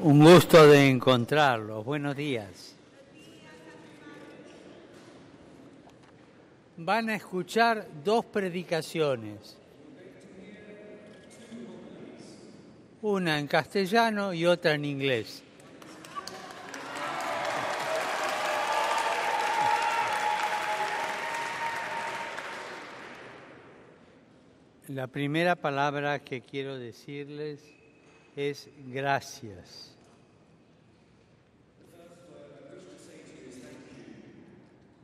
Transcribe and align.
Un 0.00 0.20
gusto 0.20 0.64
de 0.68 0.88
encontrarlos. 0.88 1.84
Buenos 1.84 2.14
días. 2.14 2.76
Van 6.76 7.08
a 7.08 7.16
escuchar 7.16 7.84
dos 8.04 8.24
predicaciones. 8.24 9.58
Una 13.02 13.40
en 13.40 13.48
castellano 13.48 14.32
y 14.32 14.46
otra 14.46 14.74
en 14.74 14.84
inglés. 14.84 15.42
La 24.86 25.08
primera 25.08 25.56
palabra 25.56 26.20
que 26.20 26.40
quiero 26.40 26.78
decirles 26.78 27.77
es 28.38 28.70
gracias. 28.86 29.96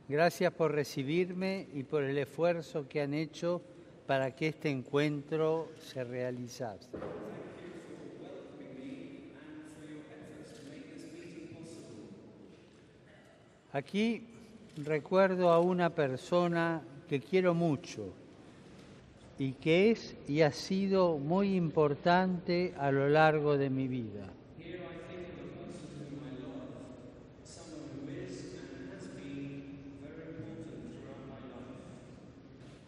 Gracias 0.07 0.53
por 0.53 0.71
recibirme 0.71 1.67
y 1.73 1.83
por 1.83 2.03
el 2.03 2.17
esfuerzo 2.17 2.87
que 2.87 3.01
han 3.01 3.13
hecho 3.13 3.61
para 4.07 4.33
que 4.33 4.47
este 4.47 4.69
encuentro 4.69 5.69
se 5.79 6.05
realizase. 6.05 6.87
Aquí 13.73 14.25
recuerdo 14.77 15.49
a 15.49 15.59
una 15.59 15.89
persona 15.93 16.81
que 17.09 17.19
quiero 17.19 17.53
mucho 17.53 18.13
y 19.37 19.53
que 19.53 19.91
es 19.91 20.15
y 20.27 20.41
ha 20.41 20.51
sido 20.51 21.17
muy 21.17 21.55
importante 21.55 22.73
a 22.77 22.91
lo 22.91 23.09
largo 23.09 23.57
de 23.57 23.69
mi 23.69 23.87
vida. 23.87 24.31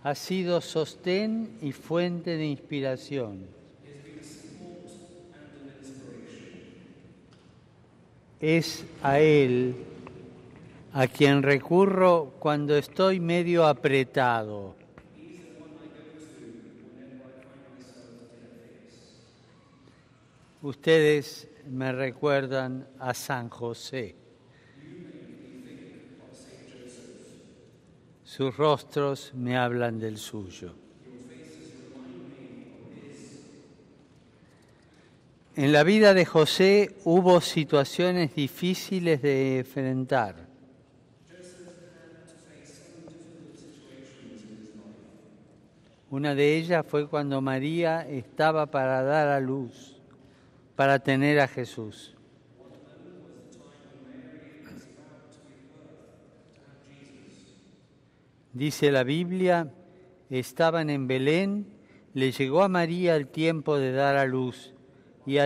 Ha 0.03 0.15
sido 0.15 0.61
sostén 0.61 1.57
y 1.61 1.73
fuente 1.73 2.37
de 2.37 2.45
inspiración. 2.45 3.45
Es 8.39 8.85
a 9.03 9.19
Él 9.19 9.75
a 10.93 11.07
quien 11.07 11.43
recurro 11.43 12.33
cuando 12.39 12.77
estoy 12.77 13.19
medio 13.19 13.65
apretado. 13.65 14.75
Ustedes 20.67 21.47
me 21.69 21.93
recuerdan 21.93 22.89
a 22.99 23.13
San 23.13 23.47
José. 23.47 24.13
Sus 28.25 28.57
rostros 28.57 29.31
me 29.33 29.55
hablan 29.55 29.97
del 29.97 30.17
suyo. 30.17 30.75
En 35.55 35.71
la 35.71 35.83
vida 35.83 36.13
de 36.13 36.25
José 36.25 36.97
hubo 37.05 37.39
situaciones 37.39 38.35
difíciles 38.35 39.21
de 39.21 39.59
enfrentar. 39.59 40.49
Una 46.09 46.35
de 46.35 46.57
ellas 46.57 46.85
fue 46.85 47.07
cuando 47.07 47.39
María 47.39 48.05
estaba 48.05 48.65
para 48.65 49.01
dar 49.03 49.29
a 49.29 49.39
luz, 49.39 49.96
para 50.77 50.99
tener 50.99 51.39
a 51.39 51.47
Jesús. 51.47 52.15
Dice 58.53 58.91
la 58.91 59.03
Biblia, 59.03 59.73
estaban 60.29 60.91
en 60.91 61.07
Belén, 61.07 61.65
le 62.13 62.31
llegó 62.31 62.61
a 62.61 62.69
María 62.69 63.15
el 63.15 63.27
tiempo 63.27 63.79
de 63.79 63.91
dar 63.91 64.17
a 64.17 64.25
luz 64.25 64.75
y, 65.25 65.37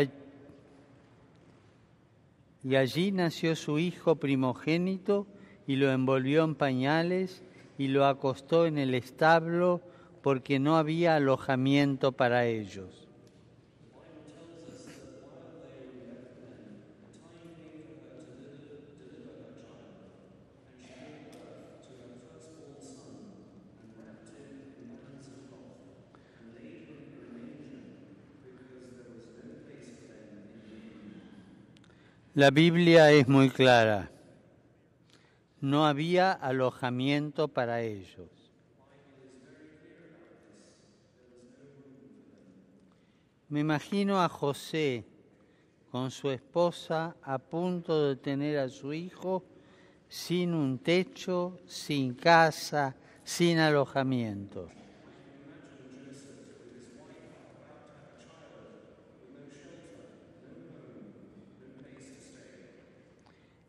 y 2.63 2.75
allí 2.75 3.13
nació 3.13 3.55
su 3.55 3.79
hijo 3.79 4.17
primogénito 4.17 5.27
y 5.65 5.77
lo 5.77 5.93
envolvió 5.93 6.43
en 6.43 6.55
pañales 6.55 7.41
y 7.77 7.87
lo 7.87 8.05
acostó 8.05 8.65
en 8.65 8.77
el 8.77 8.93
establo 8.93 9.81
porque 10.21 10.59
no 10.59 10.75
había 10.75 11.15
alojamiento 11.15 12.11
para 12.11 12.47
ellos. 12.47 13.00
La 32.33 32.49
Biblia 32.49 33.11
es 33.11 33.27
muy 33.27 33.49
clara. 33.49 34.09
No 35.59 35.85
había 35.85 36.31
alojamiento 36.31 37.49
para 37.49 37.81
ellos. 37.81 38.29
Me 43.49 43.59
imagino 43.59 44.21
a 44.21 44.29
José 44.29 45.05
con 45.91 46.09
su 46.09 46.29
esposa 46.29 47.17
a 47.21 47.37
punto 47.37 48.07
de 48.07 48.15
tener 48.15 48.59
a 48.59 48.69
su 48.69 48.93
hijo 48.93 49.43
sin 50.07 50.53
un 50.53 50.79
techo, 50.79 51.59
sin 51.67 52.13
casa, 52.13 52.95
sin 53.25 53.59
alojamiento. 53.59 54.69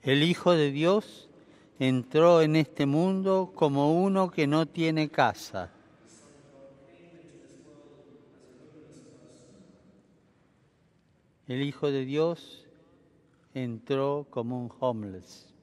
El 0.02 0.24
Hijo 0.24 0.50
de 0.50 0.72
Dios 0.72 1.28
entró 1.78 2.42
en 2.42 2.56
este 2.56 2.86
mundo 2.86 3.52
como 3.54 4.02
uno 4.02 4.32
que 4.32 4.48
no 4.48 4.66
tiene 4.66 5.08
casa. 5.08 5.70
El 11.46 11.62
Hijo 11.62 11.92
de 11.92 12.04
Dios 12.04 12.66
entró 13.54 14.26
como 14.28 14.60
un 14.60 14.72
homeless. 14.80 15.54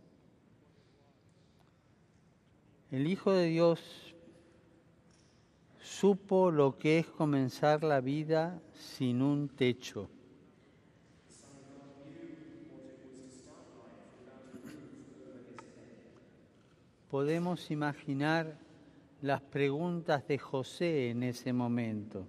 El 2.92 3.08
Hijo 3.08 3.34
de 3.34 3.48
Dios 3.48 4.16
supo 5.82 6.50
lo 6.50 6.78
que 6.78 7.00
es 7.00 7.08
comenzar 7.08 7.84
la 7.84 8.00
vida 8.00 8.62
sin 8.74 9.22
un 9.22 9.50
techo. 9.50 10.10
Podemos 17.10 17.72
imaginar 17.72 18.56
las 19.24 19.42
preguntas 19.42 20.28
de 20.28 20.38
José 20.38 21.10
en 21.10 21.24
ese 21.24 21.52
momento. 21.52 22.28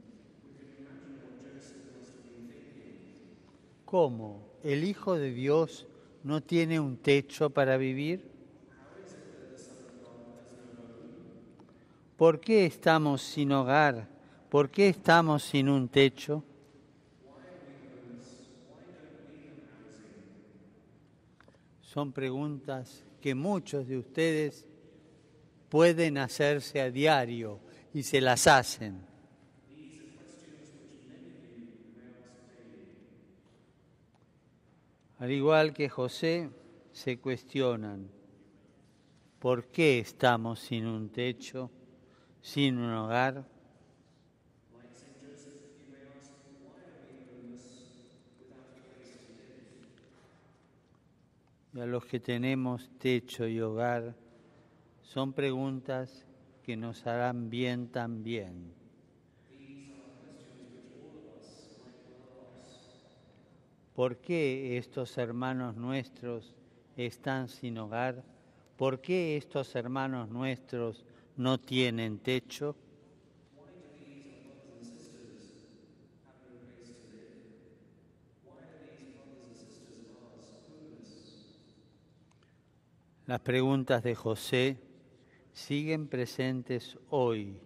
¿Cómo? 3.85 4.49
¿El 4.65 4.85
Hijo 4.85 5.17
de 5.17 5.33
Dios 5.33 5.87
no 6.25 6.43
tiene 6.43 6.81
un 6.81 6.97
techo 6.97 7.51
para 7.51 7.77
vivir? 7.77 8.31
¿Por 12.17 12.41
qué 12.41 12.65
estamos 12.65 13.21
sin 13.21 13.53
hogar? 13.53 14.09
¿Por 14.49 14.71
qué 14.71 14.89
estamos 14.89 15.43
sin 15.43 15.69
un 15.69 15.89
techo? 15.89 16.43
Son 21.83 22.13
preguntas 22.13 23.05
que 23.21 23.35
muchos 23.35 23.87
de 23.87 23.99
ustedes 23.99 24.70
pueden 25.71 26.19
hacerse 26.19 26.81
a 26.81 26.91
diario 26.91 27.61
y 27.95 28.03
se 28.03 28.21
las 28.21 28.47
hacen. 28.47 29.09
Al 35.19 35.31
igual 35.31 35.73
que 35.73 35.89
José, 35.89 36.51
se 36.93 37.19
cuestionan, 37.19 38.11
¿por 39.39 39.67
qué 39.67 40.01
estamos 40.01 40.61
sin 40.61 40.87
un 40.87 41.11
techo, 41.11 41.71
sin 42.41 42.79
un 42.79 42.93
hogar? 42.93 43.47
Y 51.73 51.81
a 51.81 51.87
los 51.87 52.05
que 52.07 52.19
tenemos 52.19 52.91
techo 52.99 53.47
y 53.47 53.61
hogar, 53.61 54.17
son 55.11 55.33
preguntas 55.33 56.25
que 56.63 56.77
nos 56.77 57.05
harán 57.05 57.51
bien 57.51 57.89
también. 57.89 58.79
¿por 63.93 64.19
qué 64.19 64.79
estos 64.79 65.19
hermanos 65.19 65.75
nuestros 65.75 66.55
están 66.97 67.49
sin 67.49 67.77
hogar? 67.77 68.23
¿Por 68.77 69.01
qué 69.01 69.37
estos 69.37 69.75
hermanos 69.75 70.29
nuestros 70.29 71.05
no 71.37 71.59
tienen 71.59 72.19
techo? 72.21 72.77
Las 83.27 83.41
preguntas 83.41 84.03
de 84.05 84.15
José 84.15 84.90
siguen 85.53 86.09
presentes 86.09 86.99
hoy, 87.11 87.61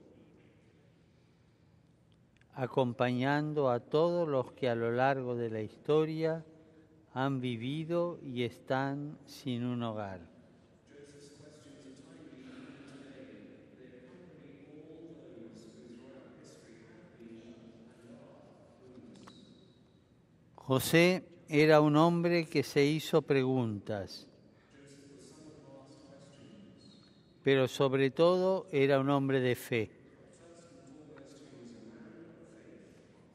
acompañando 2.55 3.71
a 3.71 3.81
todos 3.81 4.29
los 4.29 4.53
que 4.53 4.69
a 4.69 4.75
lo 4.75 4.93
largo 4.93 5.35
de 5.35 5.51
la 5.51 5.61
historia 5.61 6.45
han 7.13 7.41
vivido 7.41 8.19
y 8.23 8.43
están 8.43 9.19
sin 9.27 9.65
un 9.65 9.83
hogar. 9.83 10.21
José 20.55 21.29
era 21.49 21.81
un 21.81 21.97
hombre 21.97 22.47
que 22.47 22.63
se 22.63 22.85
hizo 22.87 23.23
preguntas 23.23 24.27
pero 27.45 27.69
sobre 27.69 28.11
todo 28.11 28.67
era 28.73 28.99
un 28.99 29.11
hombre 29.11 29.39
de 29.39 29.55
fe. 29.55 29.91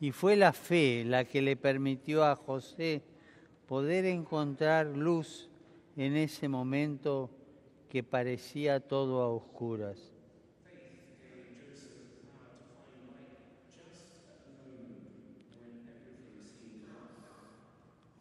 Y 0.02 0.12
fue 0.12 0.36
la 0.36 0.52
fe 0.52 1.04
la 1.06 1.26
que 1.26 1.44
le 1.44 1.56
permitió 1.56 2.26
a 2.26 2.36
José 2.36 3.04
poder 3.68 4.06
encontrar 4.06 4.88
luz 4.88 5.48
en 5.96 6.16
ese 6.16 6.48
momento 6.48 7.30
que 7.88 8.02
parecía 8.02 8.80
todo 8.80 9.22
a 9.22 9.30
oscuras. 9.30 10.16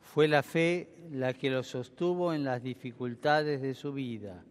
Fue 0.02 0.28
la 0.28 0.42
fe 0.42 0.88
la 1.12 1.32
que 1.32 1.48
lo 1.48 1.62
sostuvo 1.62 2.34
en 2.34 2.44
las 2.44 2.62
dificultades 2.62 3.62
de 3.62 3.74
su 3.74 3.92
vida. 3.92 4.44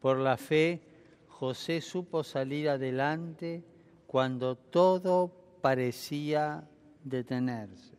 Por 0.00 0.18
la 0.18 0.36
fe, 0.36 0.80
José 1.28 1.80
supo 1.80 2.24
salir 2.24 2.68
adelante 2.68 3.62
cuando 4.06 4.56
todo 4.56 5.30
parecía 5.60 6.68
detenerse. 7.04 7.96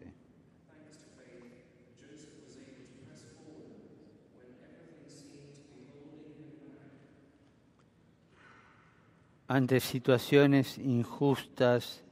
Ante 9.47 9.81
situaciones 9.81 10.77
injustas 10.77 12.03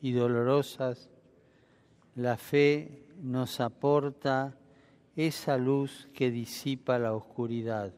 y 0.00 0.12
dolorosas, 0.12 1.10
la 2.14 2.36
fe 2.36 3.04
nos 3.20 3.58
aporta 3.60 4.56
esa 5.16 5.58
luz 5.58 6.08
que 6.14 6.30
disipa 6.30 6.98
la 6.98 7.14
oscuridad. 7.14 7.92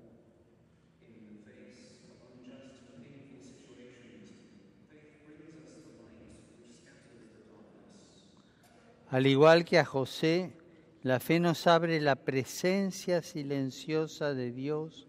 Al 9.17 9.27
igual 9.27 9.65
que 9.65 9.79
a 9.79 9.85
José, 9.87 10.53
la 11.03 11.21
fe 11.21 11.41
nos 11.41 11.67
abre 11.67 12.03
la 12.03 12.17
presencia 12.17 13.23
silenciosa 13.23 14.35
de 14.35 14.53
Dios 14.53 15.09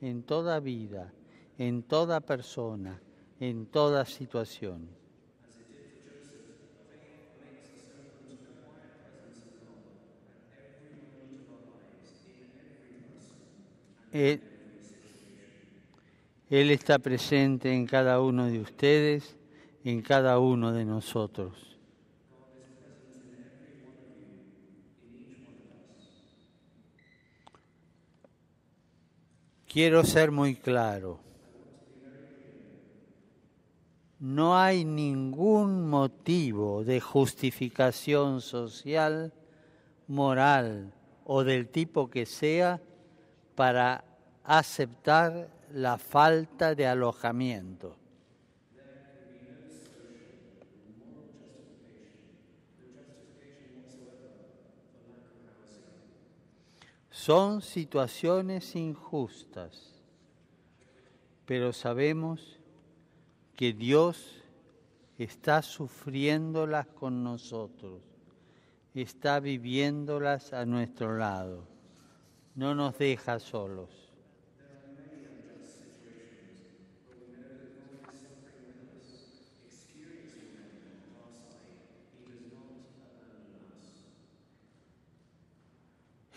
en 0.00 0.22
toda 0.22 0.60
vida, 0.60 1.12
en 1.58 1.82
toda 1.82 2.20
persona, 2.20 3.02
en 3.40 3.66
toda 3.66 4.04
situación. 4.04 4.88
Él, 14.12 14.40
Él 16.48 16.70
está 16.70 17.00
presente 17.00 17.72
en 17.72 17.86
cada 17.86 18.20
uno 18.20 18.46
de 18.46 18.60
ustedes, 18.60 19.36
en 19.82 20.00
cada 20.00 20.38
uno 20.38 20.72
de 20.72 20.84
nosotros. 20.84 21.77
Quiero 29.68 30.02
ser 30.02 30.30
muy 30.30 30.56
claro. 30.56 31.20
No 34.18 34.56
hay 34.56 34.86
ningún 34.86 35.90
motivo 35.90 36.84
de 36.84 37.02
justificación 37.02 38.40
social, 38.40 39.34
moral 40.06 40.94
o 41.24 41.44
del 41.44 41.68
tipo 41.68 42.08
que 42.08 42.24
sea 42.24 42.80
para 43.54 44.04
aceptar 44.42 45.50
la 45.70 45.98
falta 45.98 46.74
de 46.74 46.86
alojamiento. 46.86 47.97
Son 57.28 57.60
situaciones 57.60 58.74
injustas, 58.74 59.92
pero 61.44 61.74
sabemos 61.74 62.58
que 63.54 63.74
Dios 63.74 64.42
está 65.18 65.60
sufriéndolas 65.60 66.86
con 66.86 67.22
nosotros, 67.22 68.00
está 68.94 69.40
viviéndolas 69.40 70.54
a 70.54 70.64
nuestro 70.64 71.18
lado, 71.18 71.68
no 72.54 72.74
nos 72.74 72.96
deja 72.96 73.38
solos. 73.38 73.90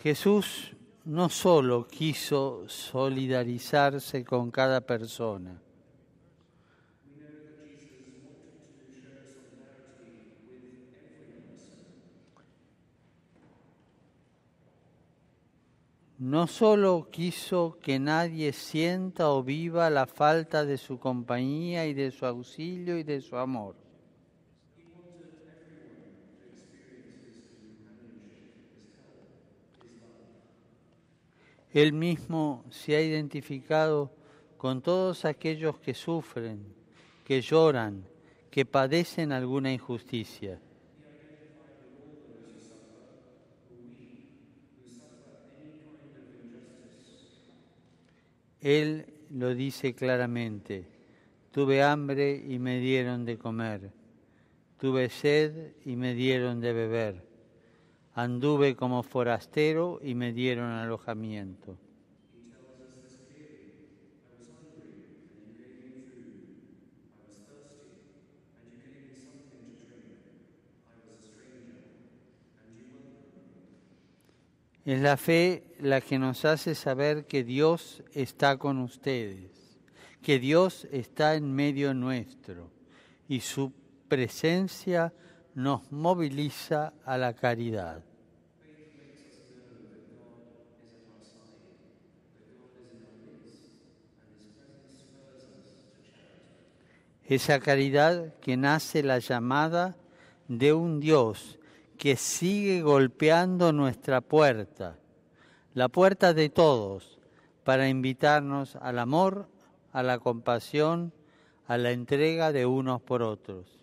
Jesús 0.02 0.76
no 1.04 1.28
solo 1.28 1.86
quiso 1.88 2.68
solidarizarse 2.68 4.24
con 4.24 4.50
cada 4.50 4.80
persona, 4.80 5.60
no 16.18 16.46
solo 16.46 17.08
quiso 17.10 17.78
que 17.82 17.98
nadie 17.98 18.52
sienta 18.52 19.28
o 19.30 19.42
viva 19.42 19.90
la 19.90 20.06
falta 20.06 20.64
de 20.64 20.78
su 20.78 21.00
compañía 21.00 21.84
y 21.86 21.94
de 21.94 22.12
su 22.12 22.24
auxilio 22.26 22.96
y 22.96 23.02
de 23.02 23.20
su 23.20 23.36
amor, 23.36 23.74
Él 31.72 31.94
mismo 31.94 32.64
se 32.70 32.96
ha 32.96 33.00
identificado 33.00 34.12
con 34.58 34.82
todos 34.82 35.24
aquellos 35.24 35.78
que 35.78 35.94
sufren, 35.94 36.62
que 37.24 37.40
lloran, 37.40 38.04
que 38.50 38.66
padecen 38.66 39.32
alguna 39.32 39.72
injusticia. 39.72 40.60
Él 48.60 49.06
lo 49.30 49.54
dice 49.54 49.94
claramente, 49.94 50.86
tuve 51.50 51.82
hambre 51.82 52.36
y 52.46 52.58
me 52.58 52.78
dieron 52.78 53.24
de 53.24 53.38
comer, 53.38 53.90
tuve 54.78 55.08
sed 55.08 55.72
y 55.84 55.96
me 55.96 56.14
dieron 56.14 56.60
de 56.60 56.72
beber 56.72 57.31
Anduve 58.14 58.76
como 58.76 59.02
forastero 59.02 60.00
y 60.02 60.14
me 60.14 60.32
dieron 60.32 60.70
alojamiento. 60.70 61.78
Es 74.84 75.00
la 75.00 75.16
fe 75.16 75.62
la 75.78 76.00
que 76.00 76.18
nos 76.18 76.44
hace 76.44 76.74
saber 76.74 77.26
que 77.26 77.44
Dios 77.44 78.02
está 78.12 78.56
con 78.58 78.78
ustedes, 78.78 79.78
que 80.22 80.40
Dios 80.40 80.88
está 80.90 81.36
en 81.36 81.54
medio 81.54 81.94
nuestro 81.94 82.72
y 83.28 83.40
su 83.40 83.72
presencia 84.08 85.12
nos 85.54 85.90
moviliza 85.92 86.92
a 87.04 87.18
la 87.18 87.34
caridad. 87.34 88.02
Esa 97.24 97.60
caridad 97.60 98.34
que 98.40 98.56
nace 98.56 99.02
la 99.02 99.18
llamada 99.18 99.96
de 100.48 100.72
un 100.72 101.00
Dios 101.00 101.58
que 101.96 102.16
sigue 102.16 102.82
golpeando 102.82 103.72
nuestra 103.72 104.20
puerta, 104.20 104.98
la 105.72 105.88
puerta 105.88 106.34
de 106.34 106.48
todos, 106.48 107.18
para 107.64 107.88
invitarnos 107.88 108.76
al 108.76 108.98
amor, 108.98 109.48
a 109.92 110.02
la 110.02 110.18
compasión, 110.18 111.12
a 111.66 111.78
la 111.78 111.92
entrega 111.92 112.52
de 112.52 112.66
unos 112.66 113.00
por 113.00 113.22
otros. 113.22 113.81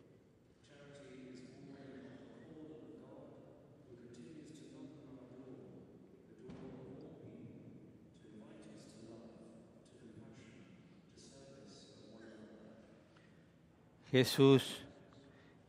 Jesús 14.12 14.88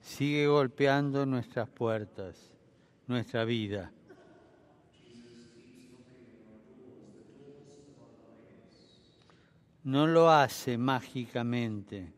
sigue 0.00 0.46
golpeando 0.46 1.26
nuestras 1.26 1.68
puertas, 1.68 2.50
nuestra 3.06 3.44
vida. 3.44 3.92
No 9.84 10.06
lo 10.06 10.30
hace 10.30 10.78
mágicamente, 10.78 12.14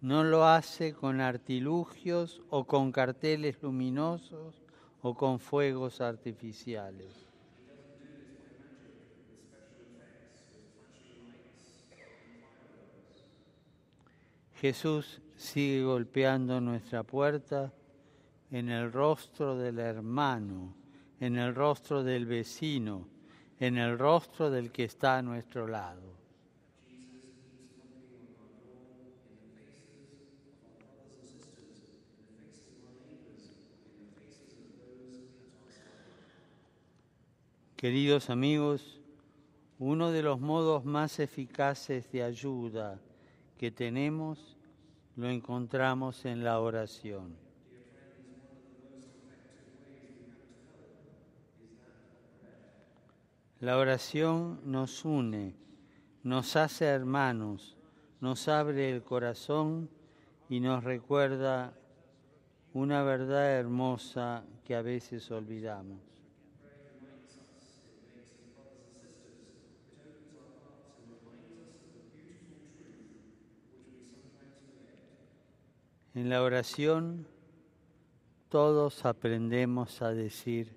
no 0.00 0.24
lo 0.24 0.46
hace 0.46 0.94
con 0.94 1.20
artilugios 1.20 2.40
o 2.48 2.64
con 2.66 2.90
carteles 2.90 3.62
luminosos 3.62 4.62
o 5.02 5.14
con 5.14 5.38
fuegos 5.38 6.00
artificiales. 6.00 7.27
Jesús 14.60 15.20
sigue 15.36 15.84
golpeando 15.84 16.60
nuestra 16.60 17.04
puerta 17.04 17.72
en 18.50 18.68
el 18.70 18.92
rostro 18.92 19.56
del 19.56 19.78
hermano, 19.78 20.74
en 21.20 21.36
el 21.36 21.54
rostro 21.54 22.02
del 22.02 22.26
vecino, 22.26 23.06
en 23.60 23.78
el 23.78 23.96
rostro 23.96 24.50
del 24.50 24.72
que 24.72 24.82
está 24.82 25.18
a 25.18 25.22
nuestro 25.22 25.68
lado. 25.68 26.18
Queridos 37.76 38.28
amigos, 38.28 39.00
uno 39.78 40.10
de 40.10 40.24
los 40.24 40.40
modos 40.40 40.84
más 40.84 41.20
eficaces 41.20 42.10
de 42.10 42.24
ayuda 42.24 43.00
que 43.58 43.70
tenemos 43.72 44.56
lo 45.16 45.28
encontramos 45.28 46.24
en 46.24 46.44
la 46.44 46.60
oración. 46.60 47.36
La 53.60 53.76
oración 53.76 54.60
nos 54.64 55.04
une, 55.04 55.56
nos 56.22 56.54
hace 56.54 56.84
hermanos, 56.84 57.76
nos 58.20 58.46
abre 58.46 58.92
el 58.92 59.02
corazón 59.02 59.90
y 60.48 60.60
nos 60.60 60.84
recuerda 60.84 61.74
una 62.72 63.02
verdad 63.02 63.58
hermosa 63.58 64.44
que 64.64 64.76
a 64.76 64.82
veces 64.82 65.28
olvidamos. 65.32 66.07
En 76.18 76.28
la 76.28 76.42
oración 76.42 77.28
todos 78.48 79.04
aprendemos 79.04 80.02
a 80.02 80.12
decir 80.12 80.76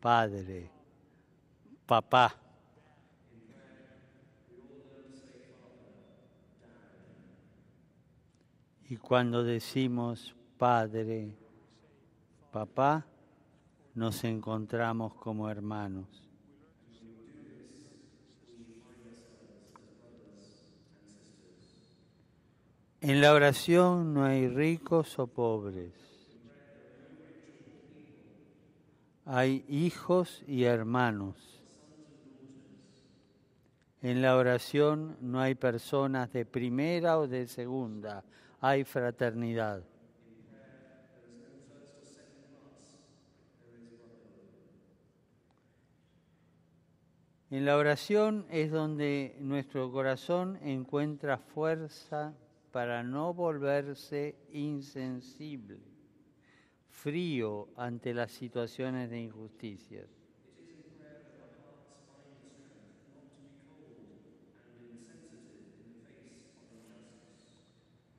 Padre, 0.00 0.70
Papá. 1.86 2.36
Y 8.88 8.96
cuando 8.96 9.42
decimos 9.42 10.36
Padre, 10.56 11.34
Papá, 12.52 13.04
nos 13.96 14.22
encontramos 14.22 15.14
como 15.14 15.50
hermanos. 15.50 16.29
En 23.02 23.22
la 23.22 23.32
oración 23.32 24.12
no 24.12 24.24
hay 24.24 24.46
ricos 24.46 25.18
o 25.18 25.26
pobres. 25.26 25.94
Hay 29.24 29.64
hijos 29.68 30.42
y 30.46 30.64
hermanos. 30.64 31.62
En 34.02 34.20
la 34.20 34.36
oración 34.36 35.16
no 35.22 35.40
hay 35.40 35.54
personas 35.54 36.30
de 36.32 36.44
primera 36.44 37.18
o 37.18 37.26
de 37.26 37.46
segunda, 37.46 38.22
hay 38.60 38.84
fraternidad. 38.84 39.82
En 47.50 47.64
la 47.64 47.78
oración 47.78 48.46
es 48.50 48.70
donde 48.70 49.36
nuestro 49.40 49.90
corazón 49.90 50.58
encuentra 50.62 51.38
fuerza 51.38 52.34
para 52.72 53.02
no 53.02 53.34
volverse 53.34 54.36
insensible, 54.52 55.78
frío 56.88 57.68
ante 57.76 58.14
las 58.14 58.30
situaciones 58.30 59.10
de 59.10 59.20
injusticia. 59.20 60.06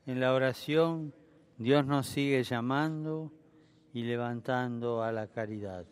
En 0.06 0.20
la 0.20 0.34
oración 0.34 1.14
Dios 1.58 1.86
nos 1.86 2.08
sigue 2.08 2.44
llamando 2.44 3.32
y 3.94 4.04
levantando 4.04 5.04
a 5.04 5.12
la 5.12 5.28
caridad. 5.28 5.86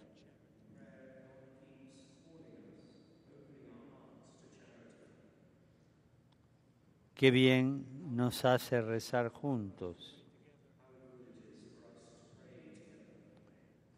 Qué 7.14 7.32
bien 7.32 7.99
nos 8.20 8.44
hace 8.44 8.82
rezar 8.82 9.30
juntos. 9.30 10.26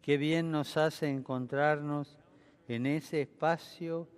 Qué 0.00 0.16
bien 0.16 0.52
nos 0.52 0.76
hace 0.76 1.10
encontrarnos 1.10 2.20
en 2.68 2.86
ese 2.86 3.22
espacio 3.22 4.08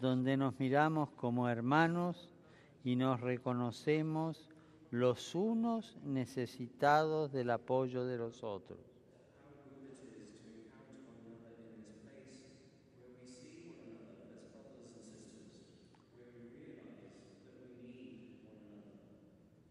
donde 0.00 0.36
nos 0.36 0.58
miramos 0.58 1.10
como 1.10 1.48
hermanos 1.48 2.34
y 2.82 2.96
nos 2.96 3.20
reconocemos 3.20 4.50
los 4.90 5.32
unos 5.36 5.96
necesitados 6.02 7.30
del 7.30 7.50
apoyo 7.50 8.04
de 8.04 8.18
los 8.18 8.42
otros. 8.42 8.91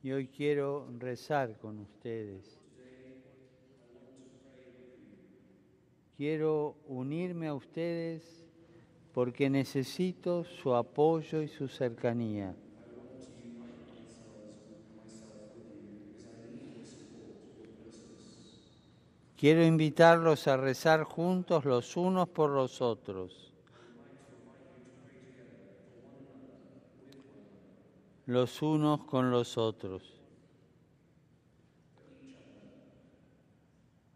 Y 0.03 0.11
hoy 0.11 0.27
quiero 0.27 0.87
rezar 0.97 1.57
con 1.59 1.79
ustedes. 1.79 2.59
Quiero 6.17 6.75
unirme 6.87 7.47
a 7.47 7.53
ustedes 7.53 8.45
porque 9.13 9.49
necesito 9.49 10.43
su 10.43 10.73
apoyo 10.73 11.41
y 11.41 11.47
su 11.47 11.67
cercanía. 11.67 12.55
Quiero 19.37 19.65
invitarlos 19.65 20.47
a 20.47 20.57
rezar 20.57 21.03
juntos 21.03 21.65
los 21.65 21.97
unos 21.97 22.29
por 22.29 22.51
los 22.51 22.81
otros. 22.81 23.50
los 28.31 28.61
unos 28.61 29.03
con 29.03 29.29
los 29.29 29.57
otros. 29.57 30.03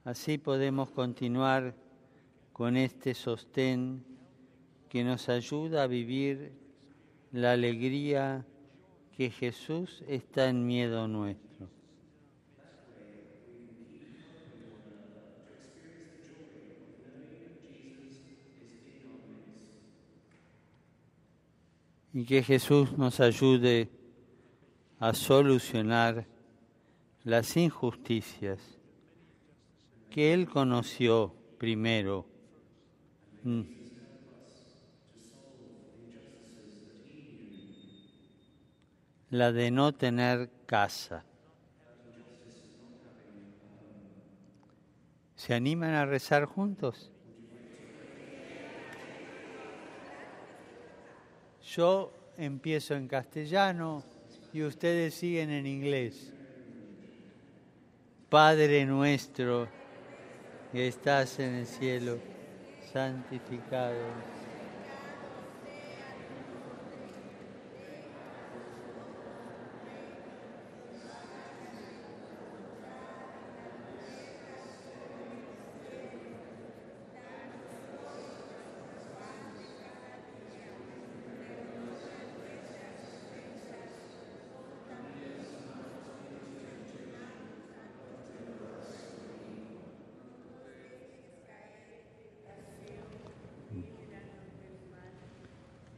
Así 0.05 0.37
podemos 0.37 0.89
continuar 0.89 1.75
con 2.53 2.77
este 2.77 3.13
sostén 3.13 4.05
que 4.87 5.03
nos 5.03 5.27
ayuda 5.27 5.83
a 5.83 5.87
vivir 5.87 6.53
la 7.33 7.51
alegría 7.51 8.45
que 9.11 9.29
Jesús 9.29 10.01
está 10.07 10.47
en 10.47 10.65
miedo 10.65 11.09
nuestro. 11.09 11.67
Y 22.13 22.23
que 22.23 22.41
Jesús 22.41 22.97
nos 22.97 23.19
ayude 23.19 23.89
a 24.99 25.13
solucionar 25.13 26.25
las 27.23 27.57
injusticias 27.57 28.59
que 30.09 30.33
Él 30.33 30.47
conoció 30.47 31.35
primero. 31.57 32.25
Mm. 33.43 33.61
La 39.31 39.51
de 39.51 39.71
no 39.71 39.93
tener 39.93 40.49
casa. 40.65 41.25
¿Se 45.35 45.53
animan 45.53 45.91
a 45.91 46.05
rezar 46.05 46.45
juntos? 46.45 47.11
Yo 51.61 52.13
empiezo 52.37 52.95
en 52.95 53.07
castellano 53.07 54.03
y 54.55 54.63
ustedes 54.63 55.13
siguen 55.13 55.49
en 55.49 55.67
inglés. 55.67 56.31
Padre 58.29 58.85
nuestro 58.85 59.67
que 60.71 60.87
estás 60.87 61.39
en 61.39 61.55
el 61.55 61.65
cielo, 61.65 62.19
santificado 62.93 63.99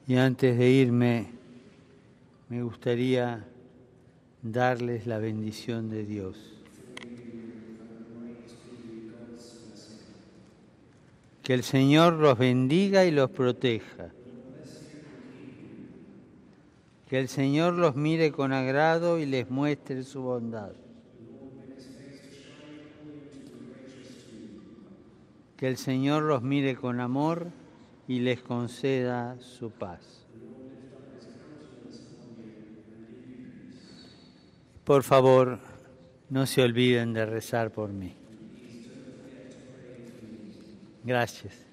Y 0.08 0.16
antes 0.16 0.58
de 0.58 0.70
irme, 0.70 1.28
me 2.48 2.64
gustaría 2.64 3.46
darles 4.42 5.06
la 5.06 5.18
bendición 5.18 5.90
de 5.90 6.06
Dios. 6.06 6.54
Que 11.44 11.54
el 11.54 11.64
Señor 11.64 12.14
los 12.14 12.38
bendiga 12.38 13.04
y 13.04 13.12
los 13.12 13.30
proteja. 13.32 14.12
Que 17.10 17.20
el 17.20 17.28
Señor 17.28 17.74
los 17.74 17.98
mire 17.98 18.32
con 18.32 18.54
agrado 18.54 19.20
y 19.20 19.26
les 19.26 19.50
muestre 19.50 20.04
su 20.04 20.22
bondad. 20.22 20.72
Que 25.58 25.68
el 25.68 25.76
Señor 25.76 26.24
los 26.24 26.44
mire 26.44 26.78
con 26.78 27.02
amor 27.02 27.52
y 28.08 28.20
les 28.20 28.42
conceda 28.42 29.38
su 29.40 29.70
paz. 29.70 30.28
Por 34.84 35.04
favor, 35.04 35.60
no 36.30 36.46
se 36.46 36.62
olviden 36.62 37.14
de 37.14 37.26
rezar 37.26 37.72
por 37.72 37.92
mí. 37.92 38.16
Gracias. 41.04 41.66